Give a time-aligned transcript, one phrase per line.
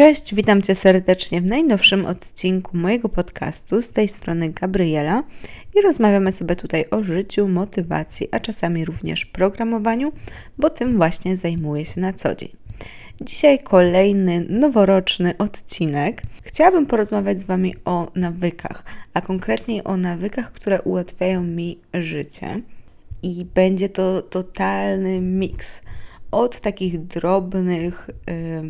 [0.00, 3.82] Cześć, witam Cię serdecznie w najnowszym odcinku mojego podcastu.
[3.82, 5.22] Z tej strony Gabriela
[5.74, 10.12] i rozmawiamy sobie tutaj o życiu, motywacji, a czasami również programowaniu,
[10.58, 12.48] bo tym właśnie zajmuję się na co dzień.
[13.20, 16.22] Dzisiaj kolejny noworoczny odcinek.
[16.42, 22.60] Chciałabym porozmawiać z Wami o nawykach, a konkretniej o nawykach, które ułatwiają mi życie.
[23.22, 25.82] I będzie to totalny miks
[26.30, 28.10] od takich drobnych,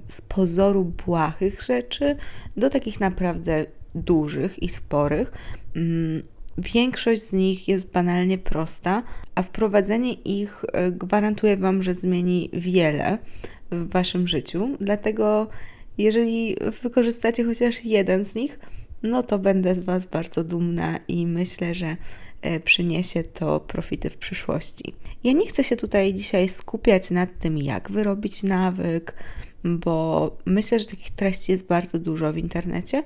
[0.06, 2.16] z pozoru błahych rzeczy
[2.56, 5.32] do takich naprawdę dużych i sporych.
[5.76, 6.22] Mm,
[6.58, 9.02] większość z nich jest banalnie prosta,
[9.34, 13.18] a wprowadzenie ich e, gwarantuje Wam, że zmieni wiele
[13.70, 14.76] w Waszym życiu.
[14.80, 15.48] Dlatego,
[15.98, 18.58] jeżeli wykorzystacie chociaż jeden z nich,
[19.02, 21.96] no to będę z Was bardzo dumna i myślę, że
[22.64, 24.94] przyniesie to profity w przyszłości.
[25.24, 29.14] Ja nie chcę się tutaj dzisiaj skupiać nad tym, jak wyrobić nawyk,
[29.64, 33.02] bo myślę, że takich treści jest bardzo dużo w internecie.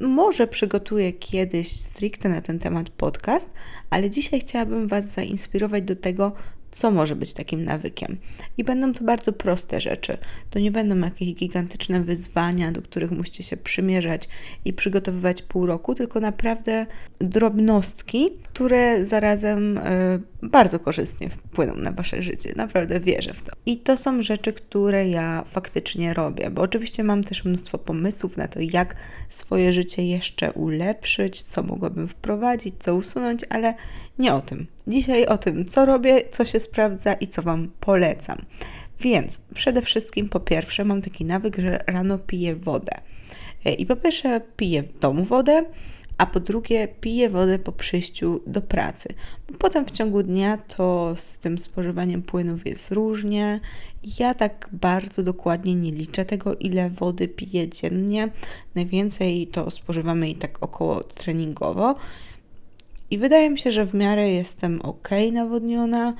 [0.00, 3.50] Może przygotuję kiedyś stricte na ten temat podcast,
[3.90, 6.32] ale dzisiaj chciałabym Was zainspirować do tego,
[6.70, 8.16] co może być takim nawykiem.
[8.58, 10.18] I będą to bardzo proste rzeczy.
[10.50, 14.28] To nie będą jakieś gigantyczne wyzwania, do których musicie się przymierzać
[14.64, 16.86] i przygotowywać pół roku, tylko naprawdę
[17.18, 19.82] drobnostki, które zarazem y,
[20.42, 22.52] bardzo korzystnie wpłyną na Wasze życie.
[22.56, 23.52] Naprawdę wierzę w to.
[23.66, 28.48] I to są rzeczy, które ja faktycznie robię, bo oczywiście mam też mnóstwo pomysłów na
[28.48, 28.96] to, jak
[29.28, 33.74] swoje życie jeszcze ulepszyć, co mogłabym wprowadzić, co usunąć, ale
[34.18, 34.66] nie o tym.
[34.86, 38.38] Dzisiaj o tym, co robię, co się sprawdza i co Wam polecam.
[39.00, 42.92] Więc przede wszystkim, po pierwsze, mam taki nawyk, że rano piję wodę.
[43.64, 45.64] E, I po pierwsze, piję w domu wodę,
[46.18, 49.08] a po drugie, piję wodę po przyjściu do pracy.
[49.58, 53.60] Potem w ciągu dnia to z tym spożywaniem płynów jest różnie.
[54.18, 58.28] Ja tak bardzo dokładnie nie liczę tego, ile wody piję dziennie.
[58.74, 61.94] Najwięcej to spożywamy i tak około treningowo.
[63.10, 66.14] I wydaje mi się, że w miarę jestem ok nawodniona.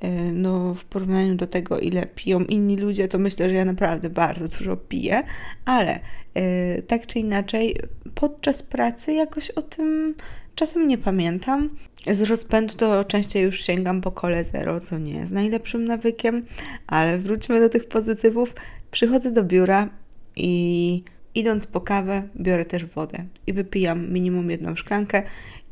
[0.00, 4.10] E, no, w porównaniu do tego, ile piją inni ludzie, to myślę, że ja naprawdę
[4.10, 5.22] bardzo dużo piję,
[5.64, 6.00] ale
[6.34, 7.76] yy, tak czy inaczej,
[8.14, 10.14] podczas pracy jakoś o tym
[10.54, 11.68] czasem nie pamiętam.
[12.10, 16.46] Z rozpędu to częściej już sięgam po kole zero, co nie jest najlepszym nawykiem,
[16.86, 18.54] ale wróćmy do tych pozytywów.
[18.90, 19.88] Przychodzę do biura
[20.36, 21.02] i
[21.34, 25.22] idąc po kawę, biorę też wodę i wypijam minimum jedną szklankę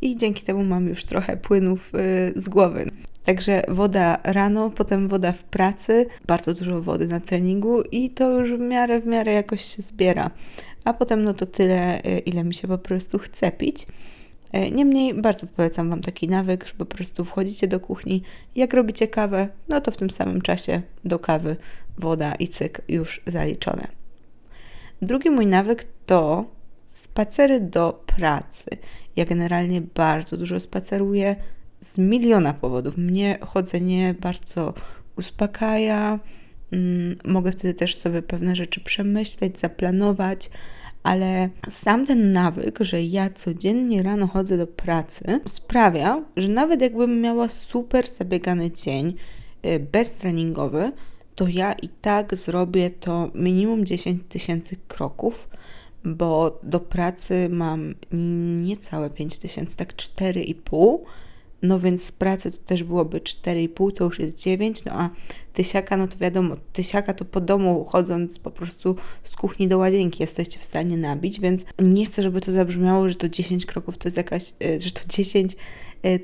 [0.03, 2.91] i dzięki temu mam już trochę płynów y, z głowy.
[3.25, 8.53] Także woda rano, potem woda w pracy, bardzo dużo wody na treningu i to już
[8.53, 10.31] w miarę, w miarę jakoś się zbiera.
[10.85, 13.87] A potem no to tyle, y, ile mi się po prostu chce pić.
[14.55, 18.23] Y, niemniej bardzo polecam Wam taki nawyk, że po prostu wchodzicie do kuchni,
[18.57, 21.57] jak robicie kawę, no to w tym samym czasie do kawy
[21.99, 23.89] woda i cyk już zaliczone.
[25.03, 26.45] Drugi mój nawyk to
[26.91, 28.71] spacery do pracy.
[29.19, 31.37] Ja generalnie bardzo dużo spaceruję
[31.81, 32.97] z miliona powodów.
[32.97, 34.75] Mnie chodzenie bardzo
[35.17, 36.19] uspokaja.
[36.73, 40.51] Mm, mogę wtedy też sobie pewne rzeczy przemyśleć, zaplanować,
[41.03, 47.21] ale sam ten nawyk, że ja codziennie rano chodzę do pracy, sprawia, że nawet jakbym
[47.21, 49.15] miała super zabiegany dzień,
[49.67, 50.93] y, beztreningowy,
[51.35, 55.49] to ja i tak zrobię to minimum 10 tysięcy kroków
[56.05, 57.95] bo do pracy mam
[58.61, 60.99] niecałe 5 tysięcy, tak 4,5.
[61.63, 65.11] No więc z pracy to też byłoby 4,5, to już jest 9, no a
[65.53, 70.23] tysiaka, no to wiadomo, tysiaka to po domu chodząc po prostu z kuchni do łazienki
[70.23, 74.07] jesteście w stanie nabić, więc nie chcę, żeby to zabrzmiało, że to 10 kroków to
[74.07, 75.57] jest jakaś, e, że to 10 e,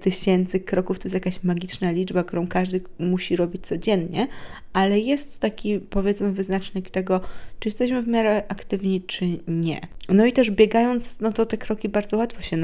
[0.00, 4.28] tysięcy kroków to jest jakaś magiczna liczba, którą każdy musi robić codziennie,
[4.72, 7.20] ale jest to taki powiedzmy wyznacznik tego,
[7.60, 9.80] czy jesteśmy w miarę aktywni, czy nie.
[10.08, 12.56] No i też biegając, no to te kroki bardzo łatwo się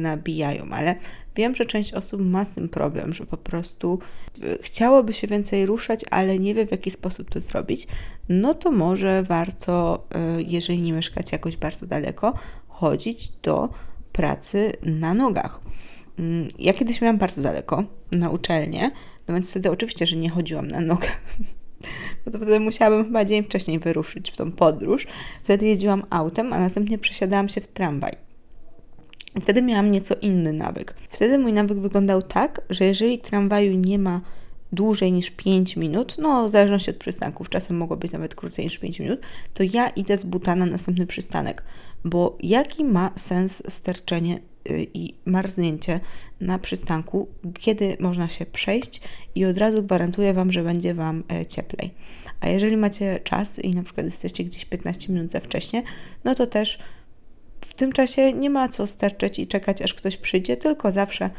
[0.00, 0.94] nabijają, ale
[1.36, 3.98] wiem, że część osób ma z tym problem, że po prostu
[4.42, 7.86] e, chciałoby się więcej ruszać, ale nie wie w jaki sposób to zrobić,
[8.28, 12.34] no to może warto, e, jeżeli nie mieszkacie jakoś bardzo daleko,
[12.68, 13.68] chodzić do
[14.12, 15.60] pracy na nogach.
[16.18, 18.90] Mm, ja kiedyś miałam bardzo daleko na uczelnię,
[19.28, 21.20] no więc wtedy oczywiście, że nie chodziłam na nogach,
[22.24, 25.06] bo to wtedy musiałabym chyba dzień wcześniej wyruszyć w tą podróż.
[25.42, 28.12] Wtedy jeździłam autem, a następnie przesiadałam się w tramwaj.
[29.40, 30.94] Wtedy miałam nieco inny nawyk.
[31.10, 34.20] Wtedy mój nawyk wyglądał tak, że jeżeli tramwaju nie ma
[34.72, 38.78] dłużej niż 5 minut, no w zależności od przystanków, czasem mogło być nawet krócej niż
[38.78, 39.20] 5 minut,
[39.54, 41.62] to ja idę z buta na następny przystanek,
[42.04, 44.38] bo jaki ma sens sterczenie
[44.94, 46.00] i marznięcie
[46.40, 47.28] na przystanku,
[47.60, 49.00] kiedy można się przejść
[49.34, 51.94] i od razu gwarantuję Wam, że będzie Wam e, cieplej.
[52.40, 55.82] A jeżeli macie czas i na przykład jesteście gdzieś 15 minut za wcześnie,
[56.24, 56.78] no to też
[57.60, 61.30] w tym czasie nie ma co sterczeć i czekać, aż ktoś przyjdzie, tylko zawsze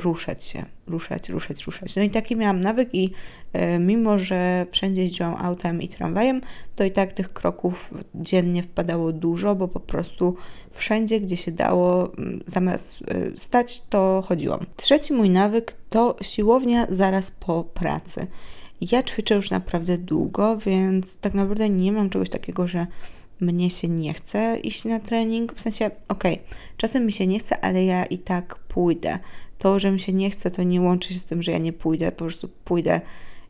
[0.00, 1.96] ruszać się, ruszać, ruszać, ruszać.
[1.96, 3.10] No i taki miałam nawyk i
[3.52, 6.40] e, mimo, że wszędzie jeździłam autem i tramwajem,
[6.76, 10.36] to i tak tych kroków dziennie wpadało dużo, bo po prostu
[10.70, 12.12] wszędzie, gdzie się dało,
[12.46, 14.66] zamiast e, stać, to chodziłam.
[14.76, 18.26] Trzeci mój nawyk to siłownia zaraz po pracy.
[18.80, 22.86] Ja ćwiczę już naprawdę długo, więc tak naprawdę nie mam czegoś takiego, że
[23.40, 25.54] mnie się nie chce iść na trening.
[25.54, 26.46] W sensie, okej, okay,
[26.76, 29.18] czasem mi się nie chce, ale ja i tak pójdę.
[29.58, 31.72] To, że mi się nie chce, to nie łączy się z tym, że ja nie
[31.72, 33.00] pójdę, po prostu pójdę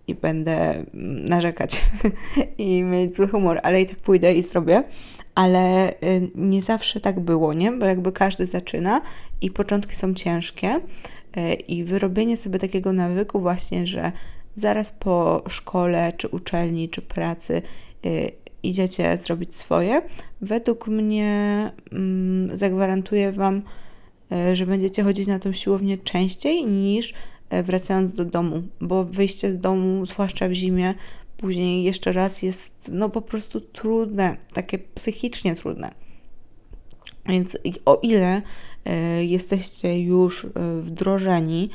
[0.06, 1.84] i będę mm, narzekać
[2.58, 4.84] i mieć zły humor, ale i tak pójdę i zrobię.
[5.34, 7.72] Ale y, nie zawsze tak było, nie?
[7.72, 9.00] Bo jakby każdy zaczyna
[9.40, 14.12] i początki są ciężkie y, i wyrobienie sobie takiego nawyku właśnie, że
[14.54, 17.62] zaraz po szkole, czy uczelni, czy pracy
[18.06, 18.31] y,
[18.62, 20.02] idziecie zrobić swoje,
[20.40, 23.62] według mnie mm, zagwarantuję Wam,
[24.52, 27.14] że będziecie chodzić na tą siłownię częściej niż
[27.50, 30.94] e, wracając do domu, bo wyjście z domu, zwłaszcza w zimie,
[31.36, 35.94] później jeszcze raz jest no po prostu trudne, takie psychicznie trudne.
[37.26, 38.42] Więc o ile
[38.84, 40.46] e, jesteście już
[40.80, 41.70] wdrożeni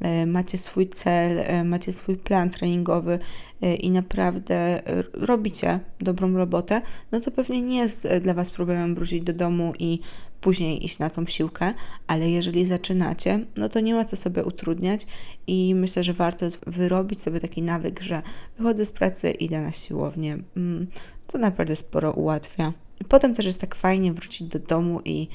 [0.00, 3.18] E, macie swój cel, e, macie swój plan treningowy
[3.62, 4.82] e, i naprawdę
[5.12, 6.82] robicie dobrą robotę,
[7.12, 10.00] no to pewnie nie jest dla Was problemem wrócić do domu i
[10.40, 11.74] później iść na tą siłkę,
[12.06, 15.06] ale jeżeli zaczynacie, no to nie ma co sobie utrudniać
[15.46, 18.22] i myślę, że warto wyrobić sobie taki nawyk, że
[18.58, 20.38] wychodzę z pracy, idę na siłownię.
[20.56, 20.86] Mm,
[21.26, 22.72] to naprawdę sporo ułatwia.
[23.08, 25.28] Potem też jest tak fajnie wrócić do domu i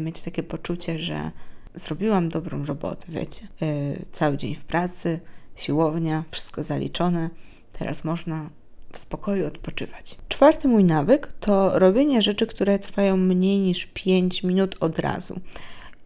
[0.00, 1.30] mieć takie poczucie, że
[1.74, 3.48] zrobiłam dobrą robotę, wiecie.
[3.60, 3.68] Yy,
[4.12, 5.20] cały dzień w pracy,
[5.56, 7.30] siłownia, wszystko zaliczone.
[7.72, 8.50] Teraz można
[8.92, 10.16] w spokoju odpoczywać.
[10.28, 15.40] Czwarty mój nawyk to robienie rzeczy, które trwają mniej niż 5 minut od razu.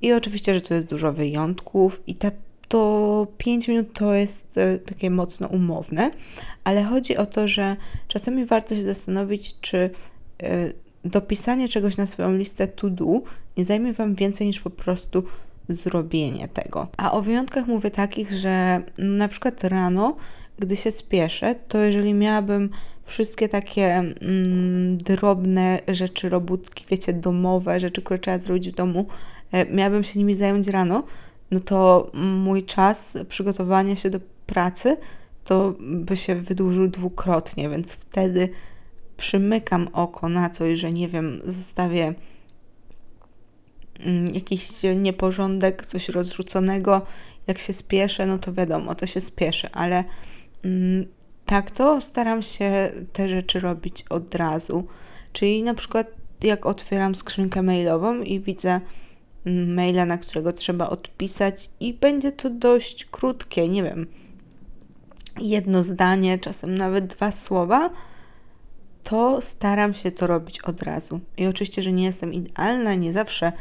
[0.02, 2.30] I oczywiście, że tu jest dużo wyjątków i te,
[2.68, 6.10] to 5 minut to jest e, takie mocno umowne,
[6.64, 7.76] ale chodzi o to, że
[8.08, 9.90] czasami warto się zastanowić, czy
[10.42, 10.72] e,
[11.04, 13.20] dopisanie czegoś na swoją listę to do
[13.56, 15.24] nie zajmie Wam więcej niż po prostu
[15.68, 16.88] zrobienie tego.
[16.96, 20.16] A o wyjątkach mówię takich, że na przykład rano,
[20.60, 22.70] gdy się spieszę, to jeżeli miałabym
[23.04, 29.06] wszystkie takie mm, drobne rzeczy, robótki, wiecie, domowe, rzeczy, które trzeba zrobić w domu,
[29.52, 31.02] e, miałabym się nimi zająć rano,
[31.50, 34.96] no to mój czas przygotowania się do pracy
[35.44, 38.48] to by się wydłużył dwukrotnie, więc wtedy
[39.16, 42.14] przymykam oko na coś, że nie wiem, zostawię
[44.06, 47.02] Mm, jakiś nieporządek, coś rozrzuconego.
[47.46, 50.04] Jak się spieszę, no to wiadomo, to się spieszę, ale
[51.46, 54.84] tak to staram się te rzeczy robić od razu.
[55.32, 56.06] Czyli na przykład
[56.42, 58.80] jak otwieram skrzynkę mailową i widzę
[59.46, 64.06] mm, maila, na którego trzeba odpisać i będzie to dość krótkie, nie wiem,
[65.40, 67.90] jedno zdanie, czasem nawet dwa słowa,
[69.04, 71.20] to staram się to robić od razu.
[71.36, 73.52] I oczywiście, że nie jestem idealna, nie zawsze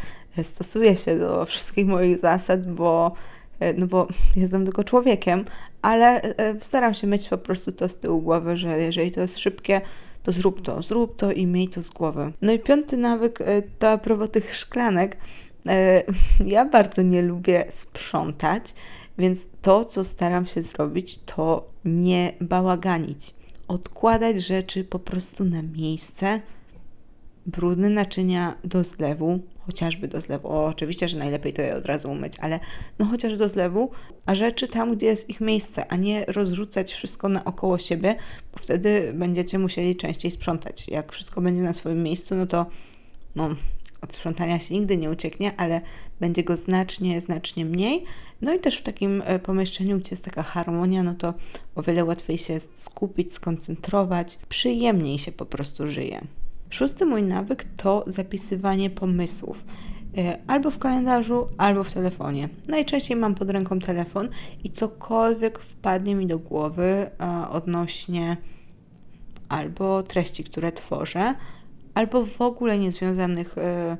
[0.44, 3.12] stosuję się do wszystkich moich zasad, bo,
[3.78, 5.44] no bo jestem tylko człowiekiem,
[5.82, 9.40] ale e, staram się mieć po prostu to z tyłu głowy, że jeżeli to jest
[9.40, 9.82] szybkie,
[10.24, 12.32] to zrób to, zrób to i miej to z głowy.
[12.42, 15.18] No i piąty nawyk e, to a propos tych szklanek.
[16.46, 18.64] Ja bardzo nie lubię sprzątać,
[19.18, 23.36] więc to, co staram się zrobić, to nie bałaganić.
[23.68, 26.42] Odkładać rzeczy po prostu na miejsce,
[27.46, 29.40] brudne naczynia do zlewu,
[29.70, 30.48] chociażby do zlewu.
[30.48, 32.60] O, oczywiście, że najlepiej to je od razu umyć, ale
[33.00, 33.92] no chociaż do zlewu,
[34.26, 38.16] a rzeczy tam, gdzie jest ich miejsce, a nie rozrzucać wszystko naokoło siebie,
[38.52, 40.88] bo wtedy będziecie musieli częściej sprzątać.
[40.88, 42.66] Jak wszystko będzie na swoim miejscu, no to
[43.36, 43.56] no,
[44.02, 45.82] od sprzątania się nigdy nie ucieknie, ale
[46.20, 48.04] będzie go znacznie, znacznie mniej.
[48.42, 51.34] No i też w takim e, pomieszczeniu, gdzie jest taka harmonia, no to
[51.76, 56.22] o wiele łatwiej się skupić, skoncentrować, przyjemniej się po prostu żyje.
[56.70, 59.64] Szósty mój nawyk to zapisywanie pomysłów.
[60.18, 62.50] E, albo w kalendarzu, albo w telefonie.
[62.68, 64.30] Najczęściej mam pod ręką telefon
[64.64, 68.38] i cokolwiek wpadnie mi do głowy e, odnośnie
[69.50, 71.36] albo treści, które tworzę,
[71.94, 73.98] albo w ogóle niezwiązanych e,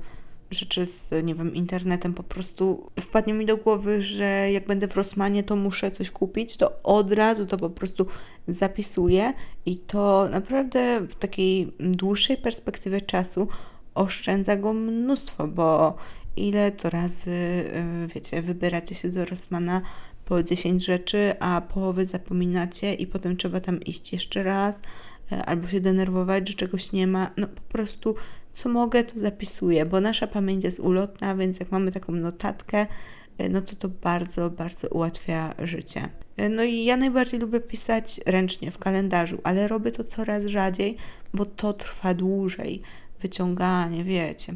[0.52, 4.96] rzeczy z, nie wiem, internetem, po prostu wpadnie mi do głowy, że jak będę w
[4.96, 8.06] Rosmanie, to muszę coś kupić, to od razu to po prostu
[8.48, 9.34] zapisuję
[9.66, 13.48] i to naprawdę w takiej dłuższej perspektywie czasu
[13.96, 15.96] oszczędza go mnóstwo, bo
[16.36, 19.82] ile to razy, y, wiecie, wybieracie się do Rossmana
[20.26, 24.82] po 10 rzeczy, a połowy zapominacie i potem trzeba tam iść jeszcze raz,
[25.32, 27.32] y, albo się denerwować, że czegoś nie ma.
[27.38, 28.16] No po prostu
[28.54, 32.88] co mogę, to zapisuję, bo nasza pamięć jest ulotna, więc jak mamy taką notatkę,
[33.42, 36.10] y, no to to bardzo, bardzo ułatwia życie.
[36.50, 40.98] No i ja najbardziej lubię pisać ręcznie w kalendarzu, ale robię to coraz rzadziej,
[41.34, 42.82] bo to trwa dłużej.
[43.22, 44.54] Wyciąganie, wiecie,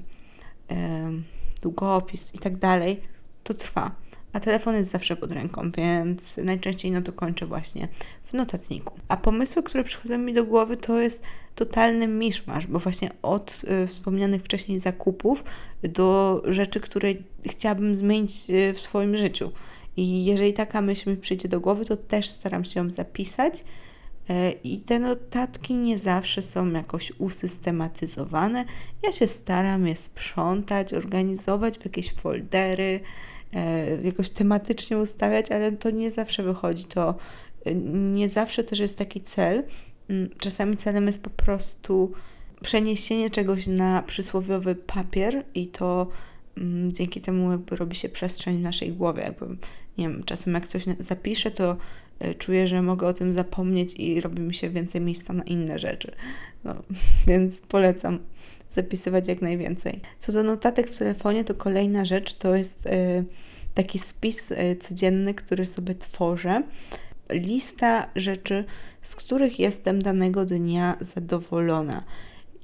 [1.62, 3.02] długopis i tak dalej,
[3.44, 4.03] to trwa.
[4.34, 7.88] A telefon jest zawsze pod ręką, więc najczęściej no to kończę właśnie
[8.24, 8.94] w notatniku.
[9.08, 11.24] A pomysły, które przychodzą mi do głowy, to jest
[11.56, 15.44] totalny miszmasz, bo właśnie od y, wspomnianych wcześniej zakupów
[15.84, 17.10] do rzeczy, które
[17.46, 19.52] chciałabym zmienić y, w swoim życiu.
[19.98, 23.64] I jeżeli taka myśl mi przyjdzie do głowy, to też staram się ją zapisać.
[24.30, 28.66] E, I te notatki nie zawsze są jakoś usystematyzowane.
[29.04, 33.00] Ja się staram je sprzątać, organizować w jakieś foldery,
[34.04, 36.84] jakoś tematycznie ustawiać, ale to nie zawsze wychodzi.
[36.84, 37.16] To
[37.66, 39.64] e, nie zawsze też jest taki cel.
[40.10, 42.12] Mm, czasami celem jest po prostu
[42.62, 46.08] przeniesienie czegoś na przysłowiowy papier i to
[46.58, 49.24] mm, dzięki temu jakby robi się przestrzeń w naszej głowie.
[49.24, 49.46] Jakby,
[49.98, 51.78] nie wiem, czasem jak coś zapiszę, to
[52.26, 55.80] y, czuję, że mogę o tym zapomnieć i robi mi się więcej miejsca na inne
[55.80, 56.12] rzeczy.
[56.64, 56.76] No,
[57.28, 58.20] więc polecam
[58.74, 60.02] zapisywać jak najwięcej.
[60.18, 63.26] Co do notatek w telefonie, to kolejna rzecz to jest y,
[63.74, 66.64] taki spis y, codzienny, który sobie tworzę.
[67.30, 68.66] Lista rzeczy,
[69.02, 72.04] z których jestem danego dnia zadowolona.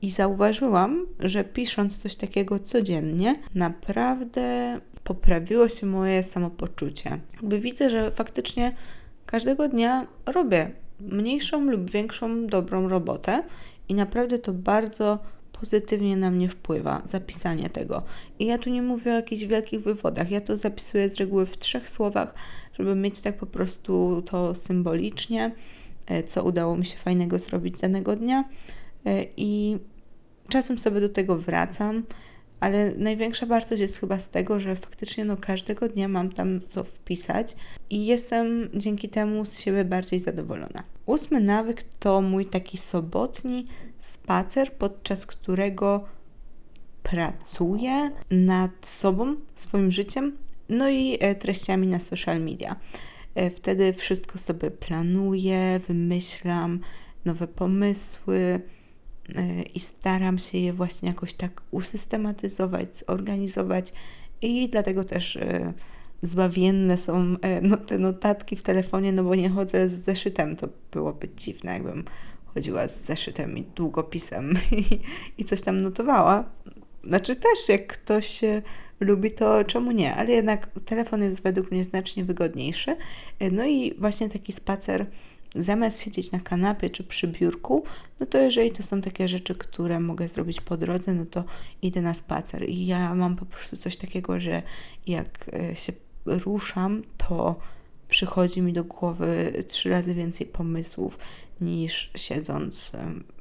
[0.01, 7.20] I zauważyłam, że pisząc coś takiego codziennie, naprawdę poprawiło się moje samopoczucie.
[7.34, 8.75] Jakby widzę, że faktycznie
[9.25, 13.44] każdego dnia robię mniejszą lub większą dobrą robotę
[13.89, 15.20] i naprawdę to bardzo
[15.60, 18.04] pozytywnie na mnie wpływa zapisanie tego.
[18.39, 20.32] I ja tu nie mówię o jakichś wielkich wywodach.
[20.32, 22.34] Ja to zapisuję z reguły w trzech słowach,
[22.74, 25.51] żeby mieć tak po prostu to symbolicznie,
[26.08, 28.44] e, co udało mi się fajnego zrobić danego dnia.
[29.06, 29.78] E, I
[30.50, 32.04] czasem sobie do tego wracam
[32.60, 36.84] ale największa wartość jest chyba z tego, że faktycznie no, każdego dnia mam tam co
[36.84, 37.56] wpisać
[37.89, 40.84] i jestem dzięki temu z siebie bardziej zadowolona.
[41.06, 43.66] Ósmy nawyk to mój taki sobotni
[44.00, 46.06] spacer, podczas którego
[47.03, 50.38] pracuję nad sobą, swoim życiem,
[50.70, 52.75] no i e, treściami na social media.
[53.36, 56.79] E, wtedy wszystko sobie planuję, wymyślam
[57.25, 58.62] nowe pomysły,
[59.36, 63.94] E, i staram się je właśnie jakoś tak usystematyzować, zorganizować
[64.41, 65.38] i dlatego też
[66.22, 71.29] zbawienne są no, te notatki w telefonie, no bo nie chodzę z zeszytem, to byłoby
[71.38, 72.03] dziwne, jakbym
[72.60, 74.84] chodziła z zeszytem i długopisem i,
[75.42, 76.44] i coś tam notowała.
[77.04, 78.42] Znaczy też, jak ktoś
[79.00, 80.16] lubi, to czemu nie?
[80.16, 82.96] Ale jednak telefon jest według mnie znacznie wygodniejszy.
[83.51, 85.06] No i właśnie taki spacer
[85.56, 87.84] zamiast siedzieć na kanapie czy przy biurku,
[88.20, 91.44] no to jeżeli to są takie rzeczy, które mogę zrobić po drodze, no to
[91.82, 92.70] idę na spacer.
[92.70, 94.63] I ja mam po prostu coś takiego, że
[95.08, 95.94] jak e, się
[96.25, 97.56] ruszam, to
[98.10, 101.18] przychodzi mi do głowy trzy razy więcej pomysłów
[101.62, 102.92] niż siedząc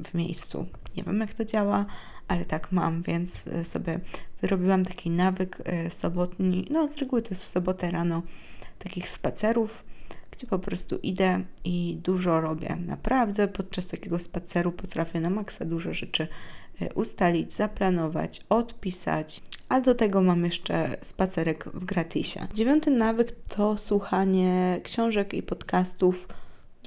[0.05, 0.67] w miejscu.
[0.97, 1.87] Nie wiem, jak to działa,
[2.29, 4.01] ale tak mam, więc e, sobie
[4.41, 8.23] wyrobiłam taki nawyk e, sobotni, no z reguły to jest w sobotę rano,
[8.79, 9.85] takich spacerów
[10.39, 12.77] gdzie po prostu idę i dużo robię.
[12.87, 16.29] Naprawdę podczas takiego spaceru potrafię na maksa dużo rzeczy
[16.81, 19.43] e, ustalić, zaplanować, odpisać.
[19.69, 22.47] A do tego mam jeszcze spacerek w gratisie.
[22.55, 26.29] Dziewiąty nawyk to słuchanie książek i podcastów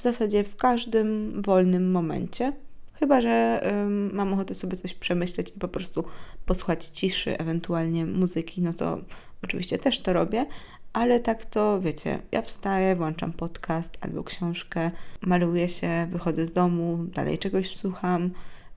[0.01, 2.53] w zasadzie w każdym wolnym momencie.
[2.93, 6.03] Chyba, że ym, mam ochotę sobie coś przemyśleć i po prostu
[6.46, 8.98] posłuchać ciszy, ewentualnie muzyki, no to
[9.43, 10.46] oczywiście też to robię,
[10.93, 14.91] ale tak to wiecie, ja wstaję, włączam podcast albo książkę,
[15.22, 18.29] maluję się, wychodzę z domu, dalej czegoś słucham,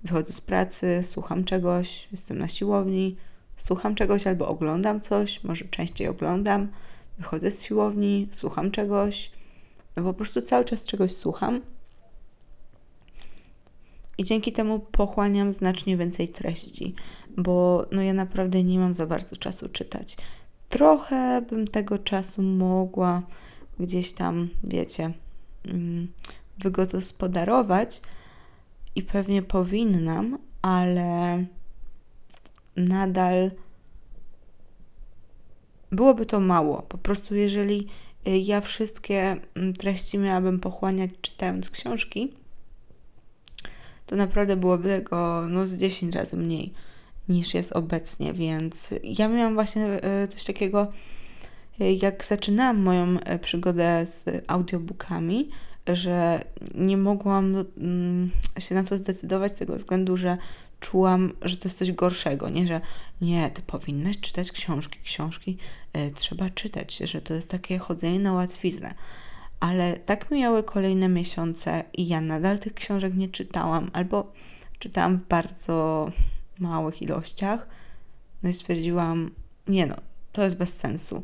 [0.03, 3.17] wychodzę z pracy, słucham czegoś, jestem na siłowni,
[3.57, 6.69] słucham czegoś albo oglądam coś, może częściej oglądam,
[7.19, 9.31] wychodzę z siłowni, słucham czegoś,
[10.03, 11.61] po prostu cały czas czegoś słucham.
[14.19, 16.95] I dzięki temu pochłaniam znacznie więcej treści,
[17.37, 20.17] bo no ja naprawdę nie mam za bardzo czasu czytać
[20.75, 23.23] trochę bym tego czasu mogła
[23.81, 25.13] gdzieś tam, wiecie,
[25.65, 26.09] mm,
[26.59, 28.03] wygospodarować
[28.95, 31.45] i pewnie powinnam, ale
[32.77, 33.51] nadal
[35.93, 36.83] byłoby to mało.
[36.83, 37.89] Po prostu, jeżeli
[38.27, 42.33] ja wszystkie mm, treści miałabym pochłaniać czytając książki,
[44.07, 46.73] to naprawdę byłoby tego no, z 10 razy mniej.
[47.29, 50.93] niż jest obecnie, więc ja miałam właśnie e, coś takiego,
[51.81, 55.51] e, jak zaczynałam moją przygodę z audiobookami,
[55.87, 60.39] że nie mogłam mm, się na to zdecydować z tego względu, że
[60.85, 62.81] czułam, że to jest coś gorszego, nie, że
[63.21, 65.59] nie, ty powinnaś czytać książki, książki
[65.97, 68.95] y, trzeba czytać, że to jest takie chodzenie na łatwiznę.
[69.61, 74.33] Ale tak mijały kolejne miesiące i ja nadal tych książek nie czytałam, albo
[74.79, 76.09] czytałam w bardzo
[76.59, 77.69] małych ilościach.
[78.43, 79.31] No i stwierdziłam,
[79.69, 79.97] nie no,
[80.33, 81.23] to jest bez sensu.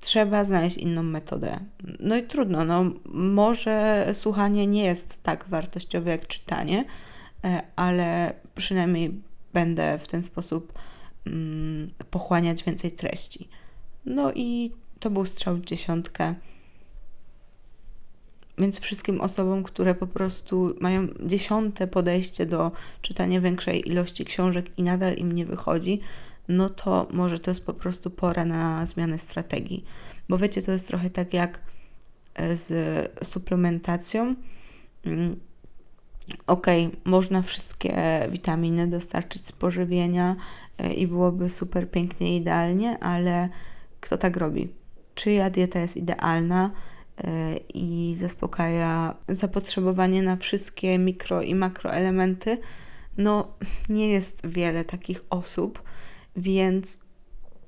[0.00, 1.60] Trzeba znaleźć inną metodę.
[2.00, 2.84] No i trudno, no
[3.14, 6.84] może słuchanie nie jest tak wartościowe jak czytanie,
[7.76, 9.22] ale przynajmniej
[9.52, 10.72] będę w ten sposób
[11.26, 13.48] mm, pochłaniać więcej treści.
[14.04, 16.34] No i to był strzał w dziesiątkę.
[18.58, 22.72] Więc wszystkim osobom, które po prostu mają dziesiąte podejście do
[23.02, 26.00] czytania większej ilości książek i nadal im nie wychodzi,
[26.48, 29.84] no to może to jest po prostu pora na zmianę strategii.
[30.28, 31.60] Bo wiecie, to jest trochę tak jak
[32.34, 34.34] e, z suplementacją.
[35.04, 35.40] Mm,
[36.46, 36.66] ok,
[37.04, 40.36] można wszystkie witaminy dostarczyć z pożywienia
[40.78, 43.48] e, i byłoby super pięknie, idealnie, ale
[44.00, 44.68] kto tak robi?
[45.14, 46.70] Czyja dieta jest idealna?
[47.24, 52.58] E, i zaspokaja zapotrzebowanie na wszystkie mikro i makroelementy,
[53.18, 53.48] no
[53.88, 55.82] nie jest wiele takich osób,
[56.36, 56.98] więc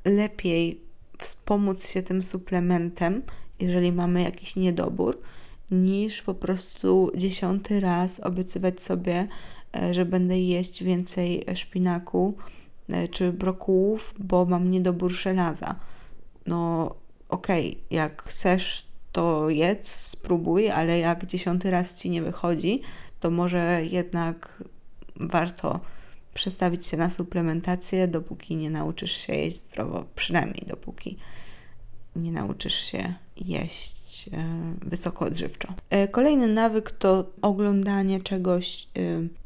[0.05, 0.81] lepiej
[1.19, 3.23] wspomóc się tym suplementem,
[3.61, 5.21] jeżeli mamy jakiś niedobór,
[5.71, 9.29] niż po prostu dziesiąty raz obiecywać sobie,
[9.77, 12.37] e, że będę jeść więcej szpinaku
[12.89, 15.75] e, czy brokułów, bo mam niedobór żelaza.
[16.47, 16.95] No
[17.29, 22.83] okej, okay, jak chcesz to jedz, spróbuj, ale jak dziesiąty raz ci nie wychodzi,
[23.21, 24.63] to może jednak
[25.17, 25.81] warto
[26.35, 31.19] przestawić się na suplementację, dopóki nie nauczysz się jeść zdrowo, przynajmniej dopóki
[32.17, 34.45] nie nauczysz się jeść e,
[34.83, 35.69] wysoko odżywczo.
[35.91, 38.89] E, kolejny nawyk to oglądanie czegoś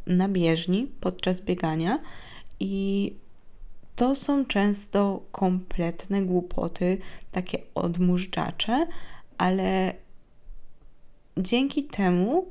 [0.06, 1.98] e, na bieżni podczas biegania
[2.60, 3.14] i
[3.96, 6.98] to są często kompletne głupoty,
[7.33, 8.87] takie odmóżdżacze,
[9.38, 9.94] ale
[11.37, 12.50] dzięki temu,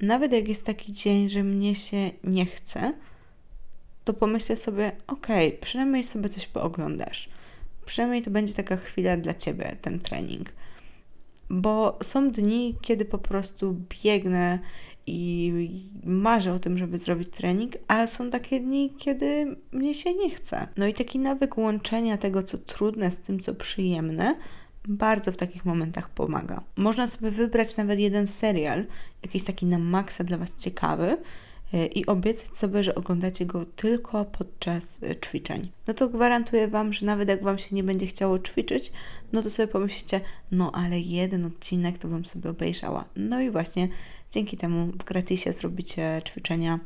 [0.00, 2.92] nawet jak jest taki dzień, że mnie się nie chce,
[4.04, 7.28] to pomyślę sobie, okay, przynajmniej sobie coś pooglądasz.
[7.86, 10.52] Przynajmniej to będzie taka chwila dla ciebie, ten trening.
[11.50, 14.58] Bo są dni, kiedy po prostu biegnę
[15.06, 15.52] i
[16.04, 20.68] marzę o tym, żeby zrobić trening, a są takie dni, kiedy mnie się nie chce.
[20.76, 24.36] No i taki nawyk łączenia tego, co trudne, z tym, co przyjemne,
[24.88, 26.62] bardzo w takich momentach pomaga.
[26.76, 28.86] Można sobie wybrać nawet jeden serial,
[29.22, 31.16] jakiś taki na maksa dla Was ciekawy
[31.84, 35.68] i obiecać sobie, że oglądacie go tylko podczas e, ćwiczeń.
[35.86, 38.92] No to gwarantuję Wam, że nawet jak Wam się nie będzie chciało ćwiczyć,
[39.32, 43.04] no to sobie pomyślicie, no ale jeden odcinek to bym sobie obejrzała.
[43.16, 43.88] No i właśnie
[44.30, 46.80] dzięki temu w gratisie zrobicie ćwiczenia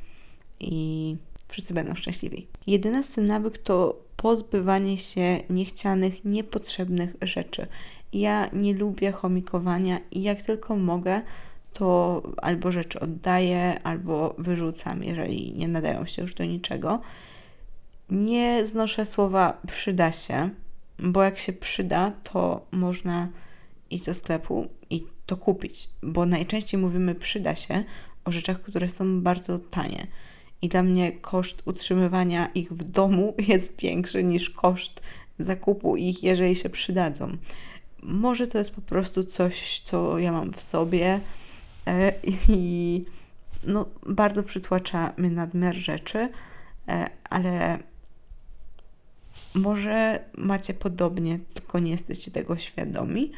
[0.60, 1.16] i
[1.48, 2.46] wszyscy będą szczęśliwi.
[2.66, 7.66] Jedenasty nawyk to pozbywanie się niechcianych, niepotrzebnych rzeczy.
[8.12, 11.22] Ja nie lubię chomikowania i jak tylko mogę,
[11.72, 17.00] to albo rzeczy oddaję, albo wyrzucam, jeżeli nie nadają się już do niczego.
[18.10, 20.50] Nie znoszę słowa przyda się,
[20.98, 23.28] bo jak się przyda, to można
[23.90, 27.84] iść do sklepu i to kupić, bo najczęściej mówimy przyda się
[28.24, 30.06] o rzeczach, które są bardzo tanie
[30.62, 35.02] i dla mnie koszt utrzymywania ich w domu jest większy niż koszt
[35.38, 37.36] zakupu ich, jeżeli się przydadzą.
[38.02, 41.20] Może to jest po prostu coś, co ja mam w sobie
[42.26, 43.04] i
[43.64, 46.28] no, bardzo przytłacza mnie nadmiar rzeczy,
[46.88, 47.78] e, ale
[49.54, 53.32] może macie podobnie, tylko nie jesteście tego świadomi.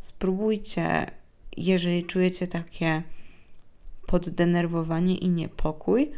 [0.00, 1.06] Spróbujcie,
[1.56, 3.02] jeżeli czujecie takie
[4.06, 6.12] poddenerwowanie i niepokój,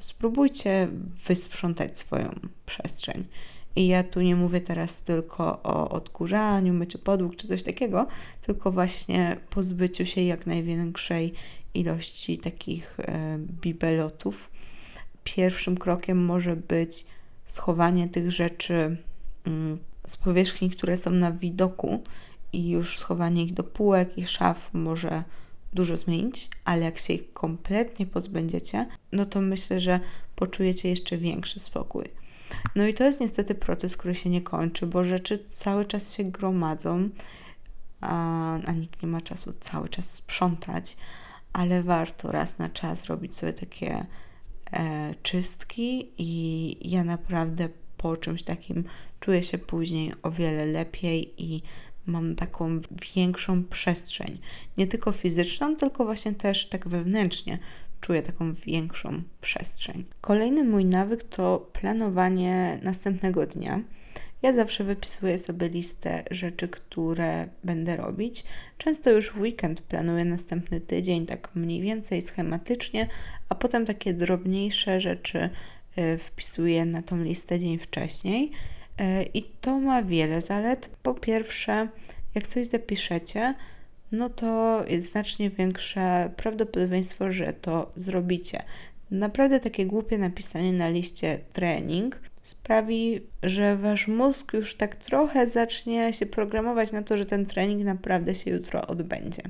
[0.00, 0.88] spróbujcie
[1.28, 3.24] wysprzątać swoją przestrzeń.
[3.76, 8.06] I ja tu nie mówię teraz tylko o odkurzaniu, myciu podłóg czy coś takiego,
[8.40, 11.32] tylko właśnie pozbyciu się jak największej
[11.74, 14.50] ilości takich e, bibelotów.
[15.24, 17.06] Pierwszym krokiem może być
[17.44, 18.96] schowanie tych rzeczy
[19.44, 22.02] mm, z powierzchni, które są na widoku
[22.52, 25.22] i już schowanie ich do półek i szaf może
[25.72, 30.00] dużo zmienić, ale jak się ich kompletnie pozbędziecie, no to myślę, że
[30.36, 32.04] poczujecie jeszcze większy spokój.
[32.76, 36.24] No i to jest niestety proces, który się nie kończy, bo rzeczy cały czas się
[36.24, 37.08] gromadzą,
[38.00, 40.96] a, a nikt nie ma czasu cały czas sprzątać,
[41.52, 44.06] ale warto raz na czas robić sobie takie
[44.72, 48.84] e, czystki i ja naprawdę po czymś takim
[49.20, 51.62] czuję się później o wiele lepiej i
[52.06, 52.80] mam taką
[53.16, 54.38] większą przestrzeń.
[54.78, 57.58] Nie tylko fizyczną, tylko właśnie też tak wewnętrznie
[58.02, 60.04] czuję taką większą przestrzeń.
[60.20, 63.80] Kolejny mój nawyk to planowanie następnego dnia.
[64.42, 68.44] Ja zawsze wypisuję sobie listę rzeczy, które będę robić.
[68.78, 73.08] Często już w weekend planuję następny tydzień, tak mniej więcej schematycznie,
[73.48, 75.50] a potem takie drobniejsze rzeczy
[75.98, 78.50] y, wpisuję na tą listę dzień wcześniej.
[79.00, 80.90] Y, I to ma wiele zalet.
[81.02, 81.88] Po pierwsze,
[82.34, 83.54] jak coś zapiszecie,
[84.12, 88.62] no to jest znacznie większe prawdopodobieństwo, że to zrobicie.
[89.10, 96.12] Naprawdę takie głupie napisanie na liście trening sprawi, że wasz mózg już tak trochę zacznie
[96.12, 99.42] się programować na to, że ten trening naprawdę się jutro odbędzie.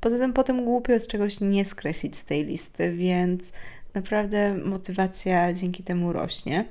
[0.00, 3.52] Poza tym potem głupio z czegoś nie skreślić z tej listy, więc
[3.94, 6.64] naprawdę motywacja dzięki temu rośnie.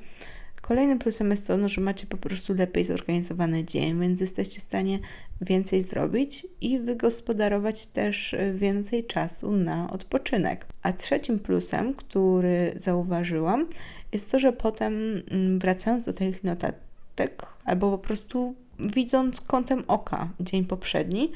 [0.71, 4.63] Kolejnym plusem jest to, no, że macie po prostu lepiej zorganizowany dzień, więc jesteście w
[4.63, 4.99] stanie
[5.41, 10.65] więcej zrobić i wygospodarować też e, więcej czasu na odpoczynek.
[10.83, 13.67] A trzecim plusem, który zauważyłam,
[14.11, 14.93] jest to, że potem
[15.31, 21.31] mm, wracając do tych notatek, albo po prostu widząc kątem oka dzień poprzedni,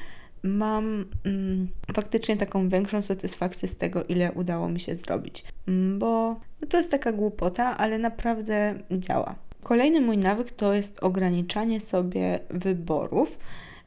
[0.46, 6.40] mam mm, faktycznie taką większą satysfakcję z tego, ile udało mi się zrobić, mm, bo
[6.60, 9.34] no to jest taka głupota, ale naprawdę działa.
[9.62, 13.38] Kolejny mój nawyk to jest ograniczanie sobie wyborów.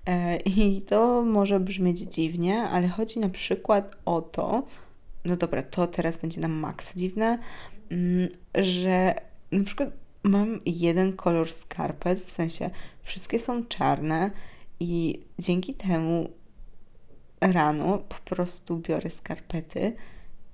[0.05, 4.63] E, I to może brzmieć dziwnie, ale chodzi na przykład o to,
[5.25, 7.39] no dobra, to teraz będzie nam maks dziwne,
[7.89, 9.15] mm, że
[9.51, 9.89] na przykład
[10.23, 12.69] mam jeden kolor skarpet, w sensie
[13.03, 14.31] wszystkie są czarne
[14.79, 16.29] i dzięki temu
[17.41, 19.79] rano po prostu biorę skarpety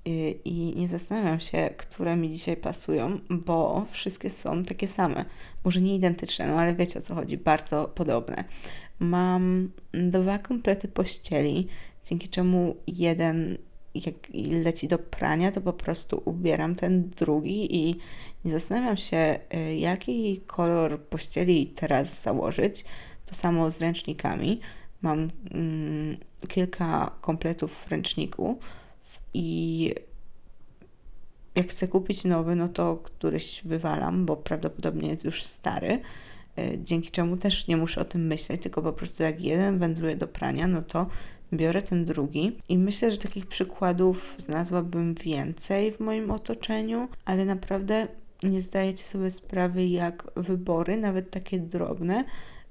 [0.08, 5.24] y, i nie zastanawiam się, które mi dzisiaj pasują, bo wszystkie są takie same.
[5.64, 8.44] Może nie identyczne, no ale wiecie o co chodzi, bardzo podobne.
[8.98, 11.68] Mam dwa komplety pościeli,
[12.04, 13.58] dzięki czemu jeden
[13.94, 14.14] jak
[14.64, 17.96] leci do prania, to po prostu ubieram ten drugi i
[18.44, 22.84] nie zastanawiam się, y, jaki kolor pościeli teraz założyć.
[23.26, 24.60] To samo z ręcznikami.
[25.06, 26.16] Mam mm,
[26.48, 28.56] kilka kompletów ręczników
[29.34, 29.94] i
[31.54, 36.00] jak chcę kupić nowy, no to któryś wywalam, bo prawdopodobnie jest już stary,
[36.58, 40.16] e, dzięki czemu też nie muszę o tym myśleć, tylko po prostu jak jeden wędruje
[40.16, 41.06] do prania, no to
[41.52, 42.58] biorę ten drugi.
[42.68, 48.08] I myślę, że takich przykładów znalazłabym więcej w moim otoczeniu, ale naprawdę
[48.42, 52.24] nie zdajecie sobie sprawy, jak wybory, nawet takie drobne,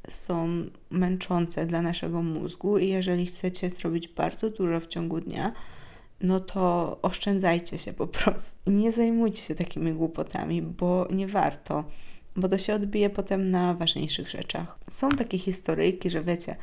[0.08, 0.48] są
[0.90, 5.52] męczące dla naszego mózgu i jeżeli chcecie zrobić bardzo dużo w ciągu dnia,
[6.22, 8.72] no to oszczędzajcie się po prostu.
[8.72, 11.84] Nie zajmujcie się takimi głupotami, bo nie warto,
[12.36, 14.80] bo to się odbije potem na ważniejszych rzeczach.
[14.90, 16.56] Są takie historyjki, że wiecie,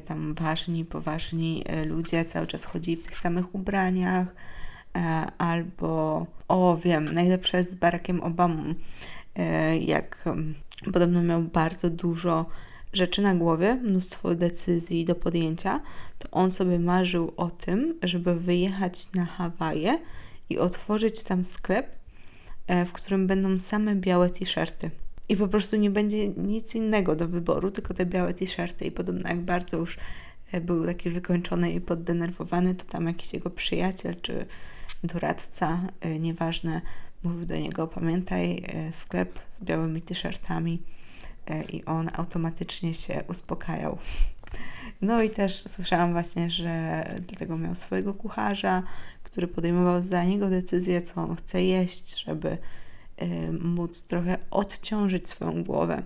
[0.00, 4.34] tam ważni, poważni e, ludzie cały czas chodzili w tych samych ubraniach,
[4.96, 5.00] e,
[5.38, 8.74] albo, o wiem, najlepsze jest z Barackiem Obamą,
[9.34, 10.24] e, jak
[10.92, 12.46] podobno miał bardzo dużo
[12.96, 15.80] rzeczy na głowie, mnóstwo decyzji do podjęcia,
[16.18, 19.98] to on sobie marzył o tym, żeby wyjechać na Hawaje
[20.50, 21.96] i otworzyć tam sklep,
[22.66, 24.90] e, w którym będą same białe t-shirty.
[25.28, 28.84] I po prostu nie będzie nic innego do wyboru, tylko te białe t-shirty.
[28.84, 29.98] I podobno jak bardzo już
[30.52, 34.46] e, był taki wykończony i poddenerwowany, to tam jakiś jego przyjaciel czy
[35.04, 36.80] doradca, e, nieważne,
[37.22, 40.82] mówił do niego: Pamiętaj, sklep z białymi t-shirtami
[41.72, 43.98] i on automatycznie się uspokajał.
[45.00, 48.82] No i też słyszałam właśnie, że dlatego miał swojego kucharza,
[49.22, 52.58] który podejmował za niego decyzję, co on chce jeść, żeby
[53.22, 56.02] y, móc trochę odciążyć swoją głowę.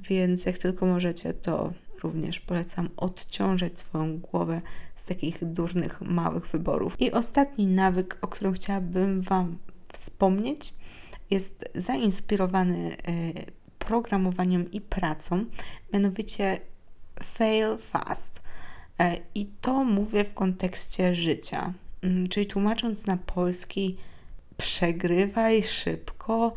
[0.00, 1.72] Więc jak tylko możecie, to
[2.02, 4.60] również polecam odciążyć swoją głowę
[4.94, 7.00] z takich durnych, małych wyborów.
[7.00, 9.58] I ostatni nawyk, o którym chciałabym Wam
[9.92, 10.74] wspomnieć,
[11.30, 15.44] jest zainspirowany y, programowaniem i pracą,
[15.92, 16.58] mianowicie
[17.22, 18.42] fail fast.
[18.98, 23.96] E, I to mówię w kontekście życia, mm, czyli tłumacząc na polski,
[24.56, 26.52] przegrywaj szybko,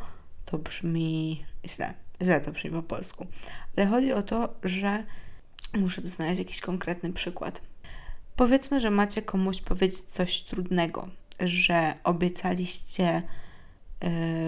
[0.46, 3.28] to brzmi źle, źle to brzmi po polsku,
[3.78, 5.04] ale chodzi o to, że
[5.74, 7.62] muszę tu znaleźć jakiś konkretny przykład.
[8.36, 11.08] Powiedzmy, że macie komuś powiedzieć coś trudnego,
[11.40, 13.22] że obiecaliście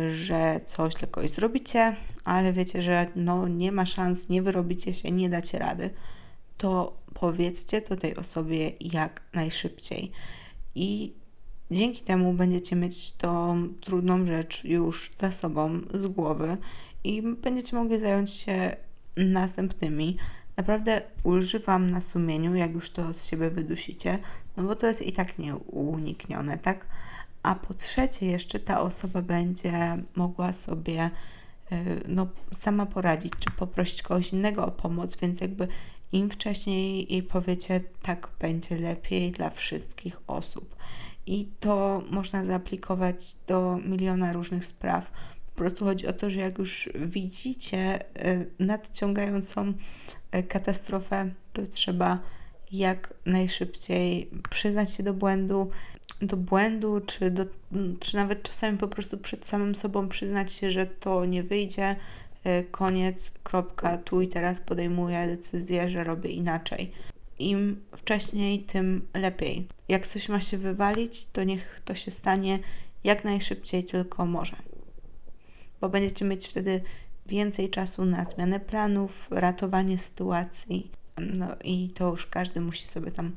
[0.10, 5.12] że coś dla kogoś zrobicie, ale wiecie, że no nie ma szans, nie wyrobicie się,
[5.12, 5.90] nie dacie rady,
[6.58, 10.12] to powiedzcie to tej osobie jak najszybciej.
[10.76, 11.14] I
[11.72, 16.58] Dzięki temu będziecie mieć tą trudną rzecz już za sobą, z głowy
[17.04, 18.76] i będziecie mogli zająć się
[19.18, 20.18] następnymi.
[20.58, 24.20] Naprawdę ulży Wam na sumieniu, jak już to z siebie wydusicie,
[24.58, 26.88] no bo to jest i tak nieuniknione, tak?
[27.44, 31.10] A po trzecie, jeszcze ta osoba będzie mogła sobie
[32.08, 35.68] no, sama poradzić, czy poprosić kogoś innego o pomoc, więc jakby
[36.12, 40.76] im wcześniej jej powiecie, tak będzie lepiej dla wszystkich osób.
[41.26, 45.12] I to można zaaplikować do miliona różnych spraw.
[45.46, 48.00] Po prostu chodzi o to, że jak już widzicie
[48.60, 49.74] nadciągającą
[50.48, 52.20] katastrofę, to trzeba
[52.72, 55.70] jak najszybciej przyznać się do błędu,
[56.22, 57.46] do błędu, czy, do,
[58.00, 61.96] czy nawet czasami po prostu przed samym sobą przyznać się, że to nie wyjdzie,
[62.44, 66.92] e, koniec, kropka, tu i teraz podejmuję decyzję, że robię inaczej.
[67.40, 69.68] Im wcześniej, tym lepiej.
[69.88, 72.60] Jak coś ma się wywalić, to niech to się stanie
[73.04, 74.56] jak najszybciej tylko może.
[75.82, 76.82] Bo będziecie mieć wtedy
[77.26, 80.92] więcej czasu na zmianę planów, ratowanie sytuacji.
[81.18, 83.36] No i to już każdy musi sobie tam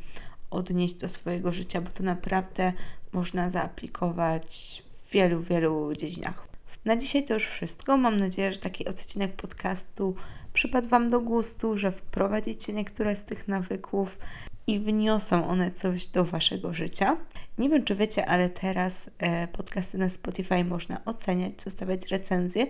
[0.51, 2.73] odnieść do swojego życia, bo to naprawdę
[3.13, 6.49] można zaaplikować w wielu, wielu dziedzinach.
[6.85, 7.97] Na dzisiaj to już wszystko.
[7.97, 10.15] Mam nadzieję, że taki odcinek podcastu
[10.53, 14.19] przypadł Wam do gustu, że wprowadzicie niektóre z tych nawyków
[14.67, 17.17] i wniosą one coś do Waszego życia.
[17.59, 22.67] Nie wiem, czy wiecie, ale teraz e, podcasty na Spotify można oceniać, zostawiać recenzje,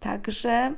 [0.00, 0.74] także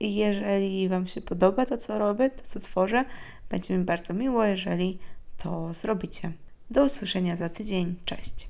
[0.00, 3.04] jeżeli Wam się podoba to, co robię, to, co tworzę,
[3.50, 4.98] będzie mi bardzo miło, jeżeli
[5.44, 6.32] to zrobicie.
[6.70, 7.94] Do usłyszenia za tydzień.
[8.04, 8.34] Cześć.